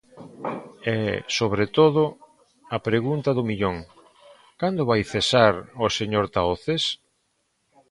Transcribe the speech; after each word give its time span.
E, 0.95 0.97
sobre 1.37 1.65
todo, 1.77 2.01
a 2.75 2.77
pregunta 2.87 3.29
do 3.37 3.43
millón: 3.49 3.77
¿cando 4.61 4.81
vai 4.89 5.01
cesar 5.13 5.53
o 5.85 5.87
señor 5.99 6.25
Tahoces? 6.37 6.83